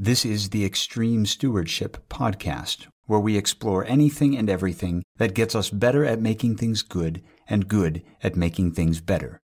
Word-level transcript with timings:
This 0.00 0.24
is 0.24 0.50
the 0.50 0.64
Extreme 0.64 1.26
Stewardship 1.26 2.08
Podcast, 2.08 2.86
where 3.06 3.18
we 3.18 3.36
explore 3.36 3.84
anything 3.84 4.38
and 4.38 4.48
everything 4.48 5.02
that 5.16 5.34
gets 5.34 5.56
us 5.56 5.70
better 5.70 6.04
at 6.04 6.22
making 6.22 6.56
things 6.56 6.82
good 6.82 7.20
and 7.48 7.66
good 7.66 8.04
at 8.22 8.36
making 8.36 8.74
things 8.74 9.00
better. 9.00 9.40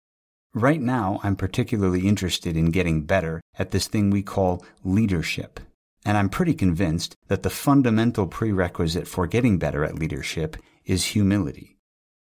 Right 0.54 0.80
now, 0.80 1.20
I'm 1.24 1.36
particularly 1.36 2.08
interested 2.08 2.56
in 2.56 2.70
getting 2.70 3.02
better 3.02 3.42
at 3.58 3.72
this 3.72 3.88
thing 3.88 4.12
we 4.12 4.22
call 4.22 4.64
leadership. 4.84 5.60
And 6.06 6.18
I'm 6.18 6.30
pretty 6.30 6.54
convinced 6.54 7.16
that 7.30 7.42
the 7.42 7.50
fundamental 7.50 8.28
prerequisite 8.28 9.08
for 9.08 9.26
getting 9.26 9.58
better 9.58 9.84
at 9.84 9.98
leadership 9.98 10.56
is 10.86 11.04
humility. 11.04 11.80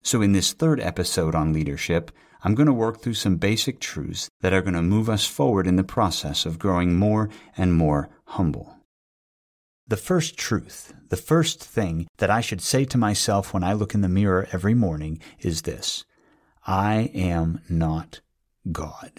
So 0.04 0.22
in 0.22 0.30
this 0.30 0.52
third 0.52 0.78
episode 0.78 1.34
on 1.34 1.52
leadership, 1.52 2.12
I'm 2.44 2.54
going 2.54 2.66
to 2.66 2.72
work 2.72 3.00
through 3.00 3.14
some 3.14 3.36
basic 3.36 3.78
truths 3.80 4.28
that 4.40 4.52
are 4.52 4.62
going 4.62 4.74
to 4.74 4.82
move 4.82 5.08
us 5.08 5.26
forward 5.26 5.66
in 5.66 5.76
the 5.76 5.84
process 5.84 6.44
of 6.44 6.58
growing 6.58 6.96
more 6.96 7.30
and 7.56 7.74
more 7.74 8.10
humble. 8.24 8.76
The 9.86 9.96
first 9.96 10.36
truth, 10.36 10.92
the 11.08 11.16
first 11.16 11.62
thing 11.62 12.08
that 12.18 12.30
I 12.30 12.40
should 12.40 12.60
say 12.60 12.84
to 12.86 12.98
myself 12.98 13.52
when 13.52 13.62
I 13.62 13.74
look 13.74 13.94
in 13.94 14.00
the 14.00 14.08
mirror 14.08 14.48
every 14.52 14.74
morning 14.74 15.20
is 15.40 15.62
this 15.62 16.04
I 16.66 17.10
am 17.14 17.60
not 17.68 18.20
God. 18.70 19.12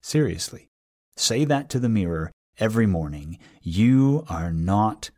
Seriously, 0.00 0.70
say 1.16 1.44
that 1.44 1.68
to 1.70 1.78
the 1.78 1.88
mirror 1.88 2.32
every 2.58 2.86
morning. 2.86 3.38
You 3.62 4.24
are 4.28 4.52
not 4.52 5.10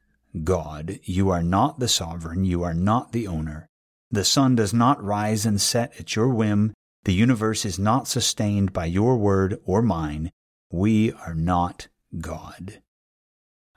God. 0.42 0.98
You 1.04 1.30
are 1.30 1.42
not 1.42 1.78
the 1.78 1.88
sovereign. 1.88 2.44
You 2.44 2.62
are 2.62 2.74
not 2.74 3.12
the 3.12 3.26
owner. 3.26 3.68
The 4.10 4.24
sun 4.24 4.54
does 4.54 4.72
not 4.72 5.02
rise 5.02 5.44
and 5.44 5.60
set 5.60 5.98
at 5.98 6.16
your 6.16 6.28
whim. 6.28 6.72
The 7.04 7.12
universe 7.12 7.66
is 7.66 7.78
not 7.78 8.08
sustained 8.08 8.72
by 8.72 8.86
your 8.86 9.16
word 9.16 9.60
or 9.64 9.82
mine. 9.82 10.30
We 10.70 11.12
are 11.12 11.34
not 11.34 11.88
God. 12.18 12.80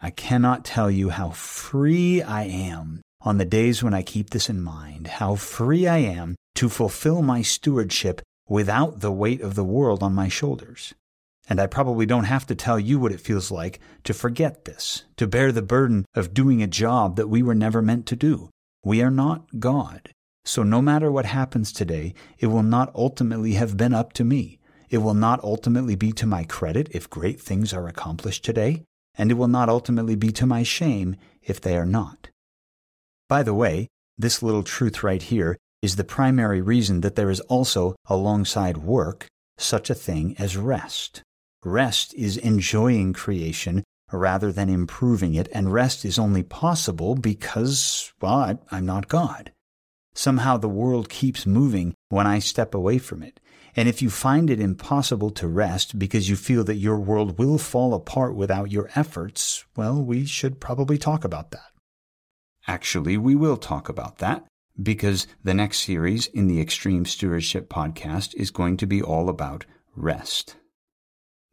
I 0.01 0.11
cannot 0.11 0.63
tell 0.63 0.89
you 0.89 1.09
how 1.09 1.31
free 1.31 2.21
I 2.21 2.43
am 2.43 3.01
on 3.21 3.37
the 3.37 3.45
days 3.45 3.83
when 3.83 3.93
I 3.93 4.01
keep 4.01 4.29
this 4.29 4.49
in 4.49 4.61
mind, 4.61 5.07
how 5.07 5.35
free 5.35 5.87
I 5.87 5.97
am 5.97 6.35
to 6.55 6.69
fulfill 6.69 7.21
my 7.21 7.41
stewardship 7.41 8.21
without 8.47 9.01
the 9.01 9.11
weight 9.11 9.41
of 9.41 9.55
the 9.55 9.63
world 9.63 10.01
on 10.01 10.13
my 10.13 10.29
shoulders. 10.29 10.93
And 11.49 11.59
I 11.59 11.67
probably 11.67 12.05
don't 12.05 12.25
have 12.25 12.45
to 12.47 12.55
tell 12.55 12.79
you 12.79 12.99
what 12.99 13.11
it 13.11 13.21
feels 13.21 13.51
like 13.51 13.79
to 14.05 14.13
forget 14.13 14.65
this, 14.65 15.03
to 15.17 15.27
bear 15.27 15.51
the 15.51 15.61
burden 15.61 16.05
of 16.15 16.33
doing 16.33 16.61
a 16.61 16.67
job 16.67 17.17
that 17.17 17.27
we 17.27 17.41
were 17.41 17.55
never 17.55 17.81
meant 17.81 18.05
to 18.07 18.15
do. 18.15 18.49
We 18.85 19.01
are 19.01 19.11
not 19.11 19.59
God. 19.59 20.13
So 20.47 20.63
no 20.63 20.81
matter 20.81 21.11
what 21.11 21.25
happens 21.25 21.73
today, 21.73 22.13
it 22.39 22.47
will 22.47 22.63
not 22.63 22.95
ultimately 22.95 23.55
have 23.55 23.75
been 23.75 23.93
up 23.93 24.13
to 24.13 24.23
me. 24.23 24.59
It 24.89 24.99
will 24.99 25.13
not 25.13 25.43
ultimately 25.43 25.97
be 25.97 26.13
to 26.13 26.25
my 26.25 26.45
credit 26.45 26.87
if 26.91 27.09
great 27.09 27.41
things 27.41 27.73
are 27.73 27.89
accomplished 27.89 28.45
today, 28.45 28.85
and 29.15 29.29
it 29.29 29.33
will 29.33 29.49
not 29.49 29.67
ultimately 29.67 30.15
be 30.15 30.31
to 30.31 30.45
my 30.45 30.63
shame 30.63 31.17
if 31.43 31.59
they 31.59 31.75
are 31.75 31.85
not. 31.85 32.29
By 33.27 33.43
the 33.43 33.53
way, 33.53 33.89
this 34.17 34.41
little 34.41 34.63
truth 34.63 35.03
right 35.03 35.21
here 35.21 35.57
is 35.81 35.97
the 35.97 36.05
primary 36.05 36.61
reason 36.61 37.01
that 37.01 37.17
there 37.17 37.29
is 37.29 37.41
also, 37.41 37.97
alongside 38.05 38.77
work, 38.77 39.27
such 39.57 39.89
a 39.89 39.95
thing 39.95 40.33
as 40.39 40.55
rest. 40.55 41.23
Rest 41.65 42.13
is 42.13 42.37
enjoying 42.37 43.11
creation 43.11 43.83
rather 44.13 44.53
than 44.53 44.69
improving 44.69 45.35
it, 45.35 45.49
and 45.51 45.73
rest 45.73 46.05
is 46.05 46.17
only 46.17 46.41
possible 46.41 47.15
because, 47.15 48.13
well, 48.21 48.57
I, 48.71 48.77
am 48.77 48.85
not 48.85 49.09
God. 49.09 49.51
Somehow 50.17 50.57
the 50.57 50.67
world 50.67 51.09
keeps 51.09 51.45
moving 51.45 51.93
when 52.09 52.25
I 52.25 52.39
step 52.39 52.73
away 52.73 52.97
from 52.97 53.21
it. 53.21 53.39
And 53.75 53.87
if 53.87 54.01
you 54.01 54.09
find 54.09 54.49
it 54.49 54.59
impossible 54.59 55.29
to 55.29 55.47
rest 55.47 55.99
because 55.99 56.27
you 56.27 56.35
feel 56.35 56.63
that 56.63 56.77
your 56.77 56.97
world 56.97 57.37
will 57.37 57.59
fall 57.59 57.93
apart 57.93 58.33
without 58.33 58.71
your 58.71 58.89
efforts, 58.95 59.63
well, 59.75 60.03
we 60.03 60.25
should 60.25 60.59
probably 60.59 60.97
talk 60.97 61.23
about 61.23 61.51
that. 61.51 61.69
Actually, 62.67 63.15
we 63.15 63.35
will 63.35 63.57
talk 63.57 63.89
about 63.89 64.17
that 64.17 64.43
because 64.81 65.27
the 65.43 65.53
next 65.53 65.83
series 65.83 66.25
in 66.25 66.47
the 66.47 66.59
Extreme 66.59 67.05
Stewardship 67.05 67.69
podcast 67.69 68.33
is 68.33 68.49
going 68.49 68.77
to 68.77 68.87
be 68.87 69.03
all 69.03 69.29
about 69.29 69.67
rest. 69.95 70.55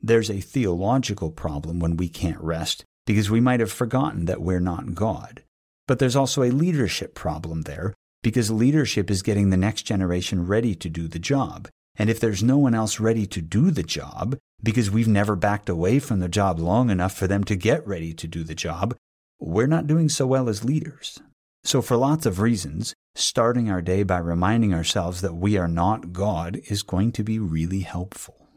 There's 0.00 0.30
a 0.30 0.40
theological 0.40 1.30
problem 1.30 1.80
when 1.80 1.98
we 1.98 2.08
can't 2.08 2.40
rest 2.40 2.82
because 3.06 3.30
we 3.30 3.42
might 3.42 3.60
have 3.60 3.70
forgotten 3.70 4.24
that 4.24 4.40
we're 4.40 4.58
not 4.58 4.94
God. 4.94 5.42
But 5.86 5.98
there's 5.98 6.16
also 6.16 6.42
a 6.42 6.50
leadership 6.50 7.14
problem 7.14 7.62
there 7.62 7.92
because 8.24 8.50
leadership 8.50 9.10
is 9.10 9.22
getting 9.22 9.50
the 9.50 9.56
next 9.56 9.82
generation 9.82 10.46
ready 10.46 10.74
to 10.74 10.88
do 10.88 11.06
the 11.06 11.18
job. 11.18 11.68
And 11.96 12.08
if 12.08 12.18
there's 12.18 12.42
no 12.42 12.56
one 12.56 12.74
else 12.74 12.98
ready 12.98 13.26
to 13.26 13.42
do 13.42 13.70
the 13.70 13.82
job, 13.82 14.38
because 14.62 14.90
we've 14.90 15.06
never 15.06 15.36
backed 15.36 15.68
away 15.68 15.98
from 15.98 16.20
the 16.20 16.28
job 16.28 16.58
long 16.58 16.88
enough 16.88 17.14
for 17.14 17.26
them 17.26 17.44
to 17.44 17.54
get 17.54 17.86
ready 17.86 18.14
to 18.14 18.26
do 18.26 18.42
the 18.42 18.54
job, 18.54 18.96
we're 19.38 19.66
not 19.66 19.86
doing 19.86 20.08
so 20.08 20.26
well 20.26 20.48
as 20.48 20.64
leaders. 20.64 21.20
So, 21.64 21.82
for 21.82 21.96
lots 21.96 22.24
of 22.24 22.40
reasons, 22.40 22.94
starting 23.14 23.70
our 23.70 23.82
day 23.82 24.02
by 24.02 24.18
reminding 24.18 24.72
ourselves 24.72 25.20
that 25.20 25.34
we 25.34 25.58
are 25.58 25.68
not 25.68 26.12
God 26.12 26.58
is 26.68 26.82
going 26.82 27.12
to 27.12 27.22
be 27.22 27.38
really 27.38 27.80
helpful. 27.80 28.48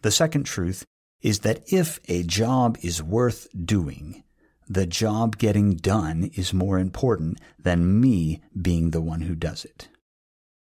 The 0.00 0.10
second 0.10 0.44
truth 0.44 0.82
is 1.20 1.40
that 1.40 1.62
if 1.70 2.00
a 2.08 2.22
job 2.22 2.78
is 2.80 3.02
worth 3.02 3.48
doing, 3.52 4.24
the 4.68 4.86
job 4.86 5.38
getting 5.38 5.76
done 5.76 6.30
is 6.34 6.52
more 6.52 6.78
important 6.78 7.38
than 7.58 8.00
me 8.00 8.42
being 8.60 8.90
the 8.90 9.00
one 9.00 9.22
who 9.22 9.34
does 9.34 9.64
it. 9.64 9.88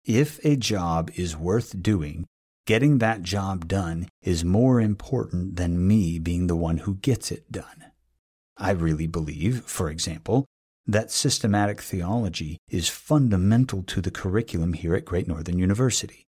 If 0.04 0.44
a 0.44 0.56
job 0.56 1.10
is 1.14 1.36
worth 1.36 1.80
doing, 1.80 2.26
getting 2.66 2.98
that 2.98 3.22
job 3.22 3.68
done 3.68 4.08
is 4.20 4.44
more 4.44 4.80
important 4.80 5.56
than 5.56 5.86
me 5.86 6.18
being 6.18 6.48
the 6.48 6.56
one 6.56 6.78
who 6.78 6.96
gets 6.96 7.30
it 7.30 7.50
done. 7.52 7.92
I 8.56 8.72
really 8.72 9.06
believe, 9.06 9.62
for 9.64 9.88
example, 9.88 10.46
that 10.86 11.12
systematic 11.12 11.80
theology 11.80 12.58
is 12.68 12.88
fundamental 12.88 13.84
to 13.84 14.00
the 14.00 14.10
curriculum 14.10 14.72
here 14.72 14.96
at 14.96 15.04
Great 15.04 15.28
Northern 15.28 15.58
University. 15.58 16.26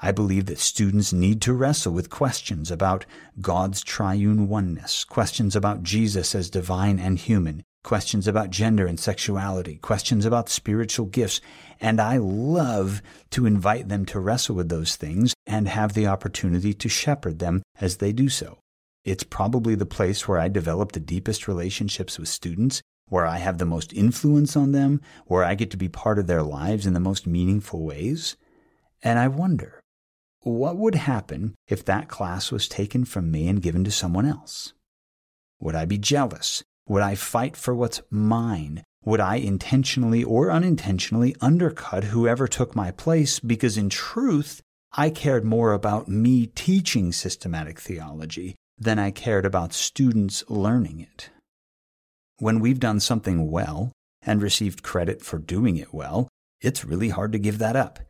I 0.00 0.12
believe 0.12 0.46
that 0.46 0.58
students 0.58 1.12
need 1.12 1.40
to 1.42 1.52
wrestle 1.52 1.92
with 1.92 2.10
questions 2.10 2.70
about 2.70 3.06
God's 3.40 3.82
triune 3.82 4.48
oneness, 4.48 5.04
questions 5.04 5.54
about 5.54 5.82
Jesus 5.82 6.34
as 6.34 6.50
divine 6.50 6.98
and 6.98 7.18
human, 7.18 7.62
questions 7.84 8.26
about 8.26 8.50
gender 8.50 8.86
and 8.86 8.98
sexuality, 8.98 9.76
questions 9.76 10.24
about 10.24 10.48
spiritual 10.48 11.06
gifts, 11.06 11.40
and 11.80 12.00
I 12.00 12.16
love 12.16 13.02
to 13.30 13.46
invite 13.46 13.88
them 13.88 14.04
to 14.06 14.18
wrestle 14.18 14.56
with 14.56 14.68
those 14.68 14.96
things 14.96 15.34
and 15.46 15.68
have 15.68 15.92
the 15.92 16.06
opportunity 16.06 16.74
to 16.74 16.88
shepherd 16.88 17.38
them 17.38 17.62
as 17.80 17.98
they 17.98 18.12
do 18.12 18.28
so. 18.28 18.58
It's 19.04 19.22
probably 19.22 19.74
the 19.74 19.86
place 19.86 20.26
where 20.26 20.38
I 20.38 20.48
develop 20.48 20.92
the 20.92 21.00
deepest 21.00 21.46
relationships 21.46 22.18
with 22.18 22.28
students, 22.28 22.82
where 23.08 23.26
I 23.26 23.36
have 23.36 23.58
the 23.58 23.66
most 23.66 23.92
influence 23.92 24.56
on 24.56 24.72
them, 24.72 25.02
where 25.26 25.44
I 25.44 25.54
get 25.54 25.70
to 25.72 25.76
be 25.76 25.88
part 25.88 26.18
of 26.18 26.26
their 26.26 26.42
lives 26.42 26.86
in 26.86 26.94
the 26.94 27.00
most 27.00 27.26
meaningful 27.26 27.84
ways. 27.84 28.36
And 29.02 29.18
I 29.18 29.28
wonder, 29.28 29.82
what 30.44 30.76
would 30.76 30.94
happen 30.94 31.54
if 31.68 31.84
that 31.86 32.08
class 32.08 32.52
was 32.52 32.68
taken 32.68 33.04
from 33.04 33.30
me 33.30 33.48
and 33.48 33.62
given 33.62 33.82
to 33.84 33.90
someone 33.90 34.26
else? 34.26 34.74
Would 35.60 35.74
I 35.74 35.86
be 35.86 35.96
jealous? 35.96 36.62
Would 36.86 37.02
I 37.02 37.14
fight 37.14 37.56
for 37.56 37.74
what's 37.74 38.02
mine? 38.10 38.84
Would 39.06 39.20
I 39.20 39.36
intentionally 39.36 40.22
or 40.22 40.50
unintentionally 40.50 41.34
undercut 41.40 42.04
whoever 42.04 42.46
took 42.46 42.76
my 42.76 42.90
place 42.90 43.40
because 43.40 43.78
in 43.78 43.88
truth, 43.88 44.60
I 44.92 45.08
cared 45.08 45.44
more 45.44 45.72
about 45.72 46.08
me 46.08 46.46
teaching 46.46 47.10
systematic 47.12 47.80
theology 47.80 48.54
than 48.78 48.98
I 48.98 49.10
cared 49.10 49.46
about 49.46 49.72
students 49.72 50.44
learning 50.48 51.00
it? 51.00 51.30
When 52.38 52.60
we've 52.60 52.80
done 52.80 53.00
something 53.00 53.50
well 53.50 53.92
and 54.20 54.42
received 54.42 54.82
credit 54.82 55.22
for 55.22 55.38
doing 55.38 55.76
it 55.76 55.94
well, 55.94 56.28
it's 56.60 56.84
really 56.84 57.08
hard 57.08 57.32
to 57.32 57.38
give 57.38 57.58
that 57.58 57.76
up. 57.76 58.00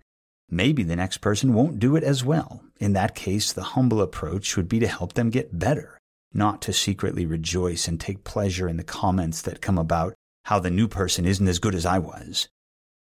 Maybe 0.50 0.82
the 0.82 0.96
next 0.96 1.18
person 1.18 1.54
won't 1.54 1.78
do 1.78 1.96
it 1.96 2.04
as 2.04 2.24
well. 2.24 2.62
In 2.78 2.92
that 2.92 3.14
case, 3.14 3.52
the 3.52 3.62
humble 3.62 4.00
approach 4.00 4.56
would 4.56 4.68
be 4.68 4.78
to 4.80 4.86
help 4.86 5.14
them 5.14 5.30
get 5.30 5.58
better, 5.58 5.98
not 6.32 6.60
to 6.62 6.72
secretly 6.72 7.26
rejoice 7.26 7.88
and 7.88 7.98
take 7.98 8.24
pleasure 8.24 8.68
in 8.68 8.76
the 8.76 8.84
comments 8.84 9.40
that 9.42 9.62
come 9.62 9.78
about 9.78 10.14
how 10.44 10.58
the 10.58 10.70
new 10.70 10.86
person 10.86 11.24
isn't 11.24 11.48
as 11.48 11.58
good 11.58 11.74
as 11.74 11.86
I 11.86 11.98
was. 11.98 12.48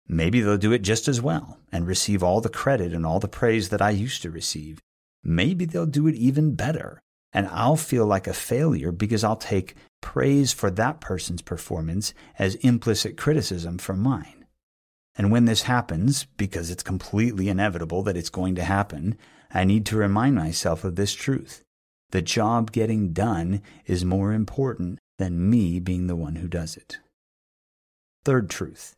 Maybe 0.08 0.42
they'll 0.42 0.58
do 0.58 0.74
it 0.74 0.82
just 0.82 1.08
as 1.08 1.22
well 1.22 1.60
and 1.72 1.88
receive 1.88 2.24
all 2.24 2.42
the 2.42 2.50
credit 2.50 2.94
and 2.94 3.06
all 3.06 3.20
the 3.20 3.28
praise 3.28 3.70
that 3.70 3.82
I 3.82 3.92
used 3.92 4.22
to 4.24 4.32
receive. 4.32 4.80
Maybe 5.24 5.66
they'll 5.66 5.86
do 5.86 6.08
it 6.08 6.16
even 6.16 6.56
better, 6.56 7.00
and 7.32 7.48
I'll 7.48 7.76
feel 7.76 8.06
like 8.06 8.26
a 8.26 8.34
failure 8.34 8.92
because 8.92 9.24
I'll 9.24 9.36
take 9.36 9.76
praise 10.02 10.52
for 10.52 10.72
that 10.72 11.00
person's 11.00 11.42
performance 11.42 12.14
as 12.38 12.56
implicit 12.56 13.18
criticism 13.18 13.78
for 13.78 13.96
mine. 13.96 14.39
And 15.20 15.32
when 15.32 15.44
this 15.44 15.64
happens, 15.64 16.24
because 16.38 16.72
it's 16.72 16.82
completely 16.82 17.50
inevitable 17.50 18.04
that 18.04 18.16
it's 18.16 18.30
going 18.30 18.56
to 18.56 18.64
happen, 18.64 19.18
I 19.52 19.66
need 19.66 19.86
to 19.88 19.98
remind 19.98 20.36
myself 20.36 20.86
of 20.86 20.96
this 20.96 21.14
truth. 21.14 21.62
The 22.12 22.22
job 22.22 22.72
getting 22.72 23.12
done 23.12 23.62
is 23.86 24.06
more 24.06 24.32
important 24.32 24.98
than 25.18 25.50
me 25.50 25.82
being 25.82 26.08
the 26.08 26.16
one 26.16 26.38
who 26.38 26.48
does 26.48 26.78
it. 26.78 27.00
Third 28.24 28.50
truth 28.50 28.96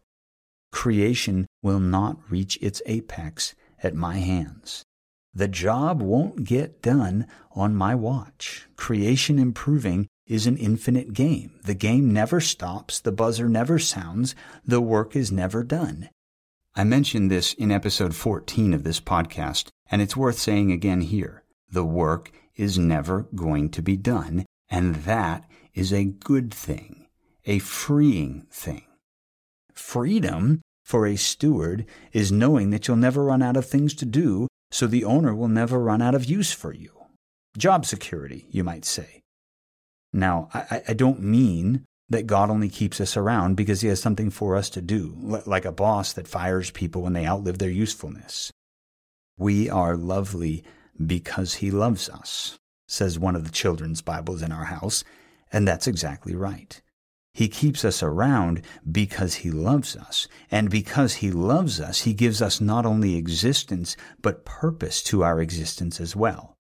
creation 0.72 1.48
will 1.64 1.80
not 1.80 2.18
reach 2.30 2.56
its 2.62 2.84
apex 2.86 3.56
at 3.82 3.96
my 3.96 4.18
hands. 4.18 4.84
The 5.34 5.48
job 5.48 6.04
won't 6.04 6.44
get 6.44 6.84
done 6.84 7.26
on 7.56 7.76
my 7.76 7.96
watch. 7.96 8.68
Creation 8.76 9.40
improving 9.40 10.08
is 10.28 10.48
an 10.48 10.58
infinite 10.58 11.14
game. 11.14 11.60
The 11.64 11.74
game 11.74 12.14
never 12.14 12.40
stops, 12.40 13.00
the 13.00 13.12
buzzer 13.12 13.50
never 13.50 13.80
sounds, 13.80 14.36
the 14.66 14.82
work 14.82 15.16
is 15.16 15.32
never 15.32 15.64
done. 15.64 16.10
I 16.74 16.84
mentioned 16.86 17.30
this 17.30 17.54
in 17.54 17.72
episode 17.72 18.16
14 18.16 18.74
of 18.74 18.84
this 18.84 19.02
podcast, 19.02 19.68
and 19.90 20.02
it's 20.02 20.16
worth 20.16 20.40
saying 20.40 20.72
again 20.72 21.02
here. 21.02 21.44
The 21.70 21.86
work 21.86 22.32
is 22.56 22.78
never 22.78 23.28
going 23.36 23.70
to 23.72 23.82
be 23.82 23.98
done, 23.98 24.46
and 24.70 24.96
that 24.96 25.50
is 25.74 25.92
a 25.92 26.06
good 26.06 26.54
thing, 26.54 27.08
a 27.46 27.60
freeing 27.60 28.48
thing. 28.52 28.84
Freedom 29.74 30.62
for 30.84 31.06
a 31.06 31.16
steward 31.16 31.86
is 32.14 32.32
knowing 32.32 32.70
that 32.70 32.88
you'll 32.88 32.98
never 32.98 33.26
run 33.26 33.42
out 33.42 33.58
of 33.58 33.66
things 33.66 33.94
to 33.96 34.06
do, 34.06 34.48
so 34.72 34.88
the 34.88 35.04
owner 35.04 35.36
will 35.36 35.48
never 35.48 35.80
run 35.80 36.02
out 36.02 36.16
of 36.16 36.26
use 36.26 36.54
for 36.54 36.74
you. 36.74 36.92
Job 37.58 37.86
security, 37.86 38.48
you 38.50 38.64
might 38.64 38.86
say. 38.86 39.21
Now, 40.14 40.50
I, 40.54 40.82
I 40.90 40.94
don't 40.94 41.22
mean 41.22 41.86
that 42.10 42.28
God 42.28 42.50
only 42.50 42.70
keeps 42.70 43.00
us 43.00 43.16
around 43.16 43.56
because 43.56 43.82
he 43.82 43.88
has 43.88 44.02
something 44.02 44.30
for 44.30 44.56
us 44.56 44.70
to 44.72 44.82
do, 44.82 45.16
like 45.18 45.66
a 45.66 45.72
boss 45.72 46.12
that 46.14 46.28
fires 46.28 46.70
people 46.72 47.04
when 47.04 47.14
they 47.14 47.26
outlive 47.26 47.58
their 47.58 47.70
usefulness. 47.70 48.52
We 49.38 49.70
are 49.70 49.96
lovely 49.96 50.64
because 51.04 51.56
he 51.56 51.72
loves 51.72 52.10
us, 52.10 52.60
says 52.88 53.18
one 53.18 53.36
of 53.36 53.46
the 53.46 53.52
children's 53.52 54.02
Bibles 54.02 54.42
in 54.42 54.52
our 54.52 54.66
house, 54.66 55.06
and 55.54 55.68
that's 55.68 55.88
exactly 55.88 56.36
right. 56.36 56.82
He 57.34 57.48
keeps 57.48 57.86
us 57.86 58.04
around 58.04 58.62
because 58.90 59.36
He 59.36 59.52
loves 59.52 59.96
us. 59.96 60.28
And 60.50 60.70
because 60.70 61.16
He 61.16 61.32
loves 61.32 61.80
us, 61.80 62.02
He 62.02 62.14
gives 62.14 62.42
us 62.42 62.60
not 62.60 62.86
only 62.86 63.16
existence, 63.16 63.96
but 64.22 64.46
purpose 64.46 65.02
to 65.04 65.24
our 65.24 65.40
existence 65.40 66.02
as 66.02 66.16
well. 66.16 66.58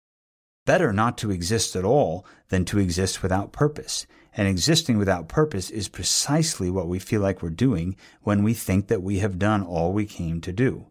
Better 0.65 0.93
not 0.93 1.17
to 1.19 1.31
exist 1.31 1.75
at 1.75 1.85
all 1.85 2.25
than 2.49 2.65
to 2.65 2.79
exist 2.79 3.23
without 3.23 3.51
purpose. 3.51 4.05
And 4.33 4.47
existing 4.47 4.97
without 4.97 5.27
purpose 5.27 5.69
is 5.69 5.89
precisely 5.89 6.69
what 6.69 6.87
we 6.87 6.99
feel 6.99 7.21
like 7.21 7.41
we're 7.41 7.49
doing 7.49 7.95
when 8.21 8.43
we 8.43 8.53
think 8.53 8.87
that 8.87 9.01
we 9.01 9.19
have 9.19 9.39
done 9.39 9.63
all 9.63 9.91
we 9.91 10.05
came 10.05 10.39
to 10.41 10.53
do. 10.53 10.87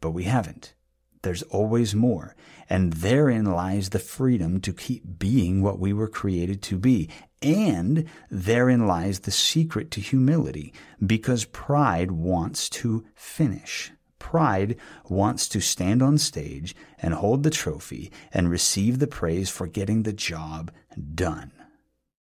But 0.00 0.10
we 0.10 0.24
haven't. 0.24 0.74
There's 1.22 1.42
always 1.44 1.94
more. 1.94 2.36
And 2.68 2.92
therein 2.94 3.44
lies 3.44 3.90
the 3.90 3.98
freedom 3.98 4.60
to 4.60 4.72
keep 4.72 5.18
being 5.18 5.62
what 5.62 5.78
we 5.78 5.92
were 5.92 6.08
created 6.08 6.62
to 6.62 6.78
be. 6.78 7.08
And 7.42 8.06
therein 8.30 8.86
lies 8.86 9.20
the 9.20 9.30
secret 9.30 9.90
to 9.92 10.00
humility, 10.00 10.72
because 11.04 11.44
pride 11.46 12.10
wants 12.10 12.68
to 12.70 13.04
finish. 13.14 13.92
Pride 14.20 14.76
wants 15.08 15.48
to 15.48 15.60
stand 15.60 16.00
on 16.00 16.16
stage 16.16 16.76
and 17.00 17.14
hold 17.14 17.42
the 17.42 17.50
trophy 17.50 18.12
and 18.32 18.48
receive 18.48 19.00
the 19.00 19.08
praise 19.08 19.50
for 19.50 19.66
getting 19.66 20.04
the 20.04 20.12
job 20.12 20.70
done. 21.16 21.50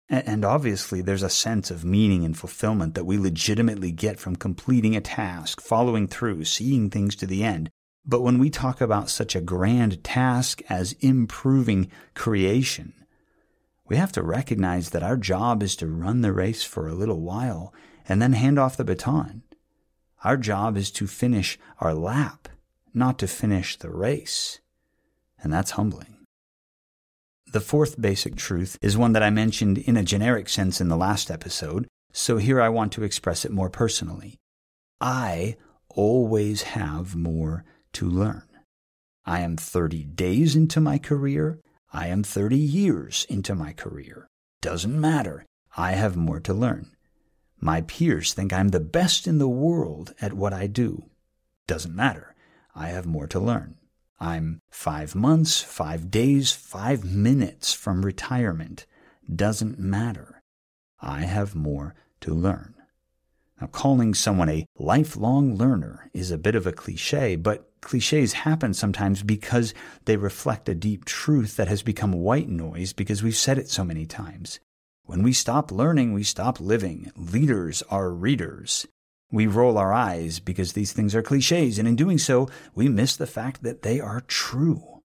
And 0.07 0.43
obviously, 0.43 1.01
there's 1.01 1.23
a 1.23 1.29
sense 1.29 1.71
of 1.71 1.85
meaning 1.85 2.23
and 2.23 2.37
fulfillment 2.37 2.95
that 2.95 3.05
we 3.05 3.17
legitimately 3.17 3.91
get 3.91 4.19
from 4.19 4.35
completing 4.35 4.95
a 4.95 5.01
task, 5.01 5.61
following 5.61 6.07
through, 6.07 6.45
seeing 6.45 6.89
things 6.89 7.15
to 7.17 7.25
the 7.25 7.43
end. 7.43 7.69
But 8.05 8.21
when 8.21 8.37
we 8.37 8.49
talk 8.49 8.81
about 8.81 9.09
such 9.09 9.35
a 9.35 9.41
grand 9.41 10.03
task 10.03 10.61
as 10.69 10.93
improving 10.99 11.89
creation, 12.13 12.93
we 13.87 13.95
have 13.95 14.11
to 14.13 14.23
recognize 14.23 14.89
that 14.89 15.03
our 15.03 15.17
job 15.17 15.63
is 15.63 15.75
to 15.77 15.87
run 15.87 16.21
the 16.21 16.33
race 16.33 16.63
for 16.63 16.87
a 16.87 16.93
little 16.93 17.21
while 17.21 17.73
and 18.07 18.21
then 18.21 18.33
hand 18.33 18.59
off 18.59 18.77
the 18.77 18.83
baton. 18.83 19.43
Our 20.23 20.37
job 20.37 20.77
is 20.77 20.91
to 20.91 21.07
finish 21.07 21.57
our 21.79 21.93
lap, 21.93 22.47
not 22.93 23.17
to 23.19 23.27
finish 23.27 23.75
the 23.75 23.89
race. 23.89 24.59
And 25.41 25.51
that's 25.51 25.71
humbling. 25.71 26.17
The 27.51 27.59
fourth 27.59 27.99
basic 27.99 28.35
truth 28.35 28.77
is 28.81 28.97
one 28.97 29.13
that 29.13 29.23
I 29.23 29.29
mentioned 29.29 29.79
in 29.79 29.97
a 29.97 30.03
generic 30.03 30.47
sense 30.47 30.79
in 30.79 30.89
the 30.89 30.97
last 30.97 31.31
episode, 31.31 31.87
so 32.13 32.37
here 32.37 32.61
I 32.61 32.69
want 32.69 32.93
to 32.93 33.03
express 33.03 33.43
it 33.45 33.51
more 33.51 33.69
personally. 33.69 34.37
I 35.01 35.57
always 35.89 36.61
have 36.61 37.15
more 37.15 37.65
to 37.93 38.07
learn. 38.07 38.47
I 39.25 39.39
am 39.39 39.57
30 39.57 40.03
days 40.03 40.55
into 40.55 40.79
my 40.79 40.97
career. 40.97 41.59
I 41.91 42.07
am 42.07 42.23
30 42.23 42.57
years 42.57 43.25
into 43.27 43.55
my 43.55 43.73
career. 43.73 44.27
Doesn't 44.61 44.99
matter. 44.99 45.45
I 45.75 45.91
have 45.93 46.15
more 46.15 46.39
to 46.41 46.53
learn. 46.53 46.91
My 47.61 47.81
peers 47.81 48.33
think 48.33 48.51
I'm 48.51 48.69
the 48.69 48.79
best 48.79 49.27
in 49.27 49.37
the 49.37 49.47
world 49.47 50.15
at 50.19 50.33
what 50.33 50.51
I 50.51 50.65
do. 50.65 51.05
Doesn't 51.67 51.95
matter. 51.95 52.35
I 52.75 52.87
have 52.87 53.05
more 53.05 53.27
to 53.27 53.39
learn. 53.39 53.75
I'm 54.19 54.61
five 54.71 55.13
months, 55.13 55.61
five 55.61 56.09
days, 56.09 56.51
five 56.51 57.03
minutes 57.05 57.73
from 57.73 58.03
retirement. 58.03 58.87
Doesn't 59.33 59.77
matter. 59.77 60.41
I 60.99 61.21
have 61.21 61.53
more 61.53 61.93
to 62.21 62.33
learn. 62.33 62.73
Now, 63.59 63.67
calling 63.67 64.15
someone 64.15 64.49
a 64.49 64.65
lifelong 64.75 65.55
learner 65.55 66.09
is 66.13 66.31
a 66.31 66.39
bit 66.39 66.55
of 66.55 66.65
a 66.65 66.71
cliche, 66.71 67.35
but 67.35 67.69
cliches 67.81 68.33
happen 68.33 68.73
sometimes 68.73 69.21
because 69.21 69.75
they 70.05 70.17
reflect 70.17 70.67
a 70.67 70.73
deep 70.73 71.05
truth 71.05 71.57
that 71.57 71.67
has 71.67 71.83
become 71.83 72.11
white 72.13 72.49
noise 72.49 72.91
because 72.91 73.21
we've 73.21 73.35
said 73.35 73.59
it 73.59 73.69
so 73.69 73.83
many 73.83 74.07
times. 74.07 74.59
When 75.11 75.23
we 75.23 75.33
stop 75.33 75.73
learning, 75.73 76.13
we 76.13 76.23
stop 76.23 76.61
living. 76.61 77.11
Leaders 77.17 77.83
are 77.89 78.11
readers. 78.11 78.87
We 79.29 79.45
roll 79.45 79.77
our 79.77 79.91
eyes 79.91 80.39
because 80.39 80.71
these 80.71 80.93
things 80.93 81.13
are 81.13 81.21
cliches, 81.21 81.77
and 81.77 81.85
in 81.85 81.97
doing 81.97 82.17
so, 82.17 82.47
we 82.75 82.87
miss 82.87 83.17
the 83.17 83.27
fact 83.27 83.61
that 83.61 83.81
they 83.81 83.99
are 83.99 84.21
true. 84.21 85.01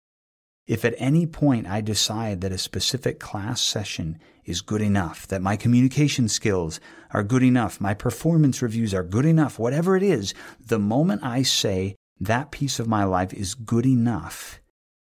If 0.65 0.85
at 0.85 0.95
any 0.99 1.27
point 1.27 1.67
I 1.67 1.81
decide 1.81 2.41
that 2.43 2.53
a 2.53 2.57
specific 2.57 3.19
class 3.19 3.61
session 3.61 4.21
is 4.45 4.61
good 4.61 4.81
enough, 4.81 5.27
that 5.27 5.43
my 5.43 5.57
communication 5.57 6.29
skills 6.29 6.79
are 7.11 7.25
good 7.25 7.43
enough, 7.43 7.81
my 7.81 7.93
performance 7.93 8.63
reviews 8.63 8.95
are 8.95 9.03
good 9.03 9.27
enough, 9.27 9.59
whatever 9.59 9.97
it 9.97 10.05
is, 10.05 10.35
the 10.65 10.79
moment 10.79 11.25
I 11.25 11.43
say 11.43 11.97
that 12.21 12.53
piece 12.53 12.79
of 12.79 12.87
my 12.87 13.03
life 13.03 13.35
is 13.35 13.57
good 13.57 13.87
enough, 13.87 14.61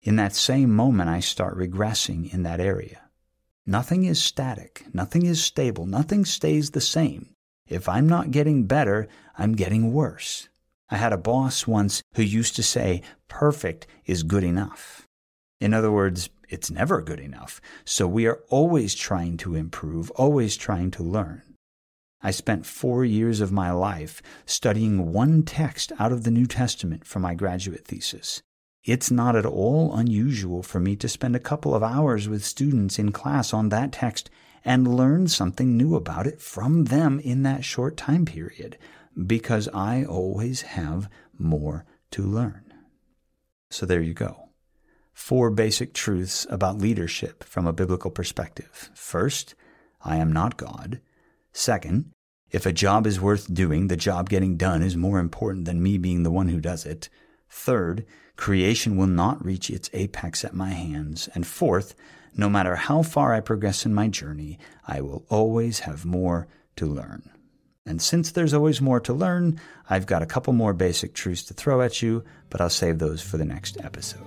in 0.01 0.17
that 0.17 0.35
same 0.35 0.75
moment 0.75 1.11
I 1.11 1.21
start 1.21 1.59
regressing 1.59 2.33
in 2.33 2.45
that 2.45 2.61
area. 2.61 3.06
Nothing 3.69 4.05
is 4.05 4.23
static, 4.23 4.87
nothing 4.93 5.27
is 5.27 5.43
stable, 5.43 5.87
nothing 5.87 6.25
stays 6.25 6.71
the 6.71 6.81
same. 6.81 7.31
If 7.67 7.89
I'm 7.89 8.09
not 8.09 8.31
getting 8.31 8.67
better, 8.67 9.09
I'm 9.37 9.57
getting 9.57 9.93
worse. 9.93 10.49
I 10.89 10.99
had 10.99 11.13
a 11.13 11.19
boss 11.19 11.67
once 11.67 12.01
who 12.15 12.23
used 12.23 12.55
to 12.57 12.63
say, 12.63 13.03
perfect 13.27 13.89
is 14.05 14.23
good 14.23 14.45
enough. 14.45 15.09
In 15.61 15.75
other 15.75 15.91
words, 15.91 16.31
it's 16.49 16.71
never 16.71 17.03
good 17.03 17.19
enough. 17.19 17.61
So 17.85 18.07
we 18.07 18.27
are 18.27 18.39
always 18.51 18.95
trying 18.95 19.37
to 19.39 19.57
improve, 19.57 20.12
always 20.12 20.57
trying 20.57 20.93
to 20.93 21.02
learn. 21.02 21.43
I 22.23 22.31
spent 22.31 22.67
four 22.67 23.05
years 23.05 23.40
of 23.40 23.50
my 23.50 23.73
life 23.73 24.23
studying 24.47 25.12
one 25.12 25.43
text 25.43 25.90
out 25.99 26.12
of 26.12 26.23
the 26.23 26.31
New 26.31 26.47
Testament 26.47 27.05
for 27.05 27.19
my 27.19 27.35
graduate 27.35 27.85
thesis. 27.85 28.43
It's 28.87 29.11
not 29.11 29.35
at 29.35 29.45
all 29.45 29.97
unusual 29.97 30.62
for 30.62 30.78
me 30.78 30.95
to 30.97 31.09
spend 31.09 31.35
a 31.35 31.40
couple 31.40 31.75
of 31.75 31.83
hours 31.83 32.28
with 32.28 32.45
students 32.45 33.00
in 33.00 33.11
class 33.11 33.52
on 33.52 33.69
that 33.71 33.90
text 33.90 34.31
and 34.64 34.97
learn 34.97 35.26
something 35.26 35.76
new 35.76 35.97
about 35.97 36.26
it 36.26 36.40
from 36.40 36.85
them 36.85 37.19
in 37.19 37.43
that 37.43 37.64
short 37.64 37.97
time 37.97 38.25
period, 38.25 38.78
because 39.26 39.69
I 39.75 40.05
always 40.05 40.62
have 40.62 41.11
more 41.37 41.85
to 42.12 42.23
learn. 42.23 42.73
So 43.71 43.87
there 43.87 44.00
you 44.00 44.14
go 44.14 44.47
four 45.12 45.50
basic 45.50 45.95
truths 45.95 46.47
about 46.50 46.76
leadership 46.76 47.43
from 47.43 47.66
a 47.66 47.73
biblical 47.73 48.11
perspective. 48.11 48.90
First, 48.95 49.55
I 50.02 50.19
am 50.19 50.31
not 50.31 50.59
God. 50.59 51.00
Second, 51.55 52.12
if 52.50 52.66
a 52.66 52.73
job 52.73 53.07
is 53.07 53.19
worth 53.19 53.52
doing, 53.52 53.88
the 53.88 53.97
job 53.97 54.28
getting 54.28 54.59
done 54.59 54.83
is 54.83 54.95
more 54.95 55.19
important 55.19 55.64
than 55.64 55.83
me 55.83 55.97
being 55.97 56.23
the 56.23 56.31
one 56.31 56.49
who 56.49 56.61
does 56.61 56.85
it. 56.85 57.09
Third, 57.49 58.05
creation 58.37 58.97
will 58.97 59.07
not 59.07 59.45
reach 59.45 59.71
its 59.71 59.90
apex 59.93 60.45
at 60.45 60.55
my 60.55 60.71
hands. 60.71 61.28
And 61.35 61.47
fourth, 61.47 61.95
no 62.37 62.49
matter 62.49 62.76
how 62.76 63.02
far 63.02 63.33
I 63.35 63.40
progress 63.40 63.87
in 63.87 63.95
my 63.95 64.09
journey, 64.09 64.59
I 64.87 65.00
will 65.00 65.25
always 65.28 65.81
have 65.81 66.05
more 66.05 66.49
to 66.76 66.87
learn. 66.87 67.31
And 67.87 68.02
since 68.02 68.33
there's 68.33 68.52
always 68.52 68.81
more 68.81 69.00
to 69.00 69.12
learn, 69.12 69.61
I've 69.88 70.07
got 70.07 70.23
a 70.23 70.26
couple 70.26 70.52
more 70.52 70.73
basic 70.73 71.14
truths 71.14 71.45
to 71.45 71.55
throw 71.55 71.81
at 71.81 72.02
you, 72.02 72.25
but 72.50 72.61
I'll 72.61 72.69
save 72.69 72.99
those 72.99 73.23
for 73.23 73.38
the 73.38 73.45
next 73.45 73.78
episode. 73.83 74.23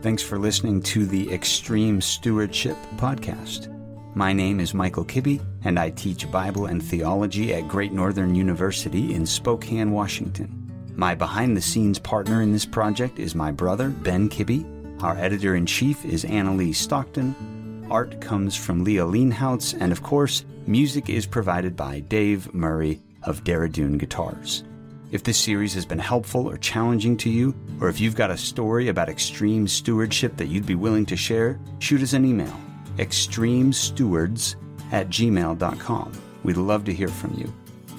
Thanks 0.00 0.22
for 0.22 0.38
listening 0.38 0.80
to 0.82 1.06
the 1.06 1.32
Extreme 1.32 2.02
Stewardship 2.02 2.76
Podcast. 2.96 3.77
My 4.18 4.32
name 4.32 4.58
is 4.58 4.74
Michael 4.74 5.04
Kibbe, 5.04 5.40
and 5.62 5.78
I 5.78 5.90
teach 5.90 6.28
Bible 6.32 6.66
and 6.66 6.82
theology 6.82 7.54
at 7.54 7.68
Great 7.68 7.92
Northern 7.92 8.34
University 8.34 9.14
in 9.14 9.24
Spokane, 9.24 9.92
Washington. 9.92 10.72
My 10.96 11.14
behind 11.14 11.56
the 11.56 11.62
scenes 11.62 12.00
partner 12.00 12.42
in 12.42 12.50
this 12.50 12.66
project 12.66 13.20
is 13.20 13.36
my 13.36 13.52
brother, 13.52 13.90
Ben 13.90 14.28
Kibbe. 14.28 14.64
Our 15.04 15.16
editor 15.16 15.54
in 15.54 15.66
chief 15.66 16.04
is 16.04 16.24
Annalee 16.24 16.74
Stockton. 16.74 17.86
Art 17.92 18.20
comes 18.20 18.56
from 18.56 18.82
Leah 18.82 19.06
Leanhoutz, 19.06 19.80
and 19.80 19.92
of 19.92 20.02
course, 20.02 20.44
Music 20.66 21.08
is 21.08 21.24
provided 21.24 21.76
by 21.76 22.00
Dave 22.00 22.52
Murray 22.52 23.00
of 23.22 23.44
Daradoon 23.44 23.98
Guitars. 23.98 24.64
If 25.12 25.22
this 25.22 25.38
series 25.38 25.74
has 25.74 25.86
been 25.86 26.00
helpful 26.00 26.50
or 26.50 26.56
challenging 26.56 27.16
to 27.18 27.30
you, 27.30 27.54
or 27.80 27.88
if 27.88 28.00
you've 28.00 28.16
got 28.16 28.32
a 28.32 28.36
story 28.36 28.88
about 28.88 29.08
extreme 29.08 29.68
stewardship 29.68 30.38
that 30.38 30.48
you'd 30.48 30.66
be 30.66 30.74
willing 30.74 31.06
to 31.06 31.16
share, 31.16 31.60
shoot 31.78 32.02
us 32.02 32.14
an 32.14 32.24
email 32.24 32.60
extremestewards 32.98 34.56
at 34.92 35.08
gmail.com. 35.08 36.12
We'd 36.44 36.56
love 36.56 36.84
to 36.84 36.94
hear 36.94 37.08
from 37.08 37.34
you. 37.34 37.52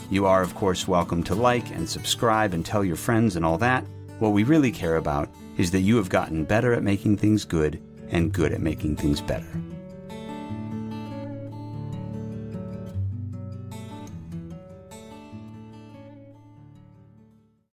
You 0.09 0.25
are, 0.25 0.41
of 0.41 0.55
course, 0.55 0.87
welcome 0.87 1.23
to 1.23 1.35
like 1.35 1.69
and 1.71 1.87
subscribe 1.87 2.53
and 2.53 2.65
tell 2.65 2.83
your 2.83 2.95
friends 2.95 3.35
and 3.35 3.45
all 3.45 3.57
that. 3.59 3.83
What 4.19 4.29
we 4.29 4.43
really 4.43 4.71
care 4.71 4.97
about 4.97 5.29
is 5.57 5.71
that 5.71 5.81
you 5.81 5.97
have 5.97 6.09
gotten 6.09 6.45
better 6.45 6.73
at 6.73 6.83
making 6.83 7.17
things 7.17 7.45
good 7.45 7.81
and 8.09 8.33
good 8.33 8.51
at 8.51 8.61
making 8.61 8.95
things 8.95 9.21
better. 9.21 9.47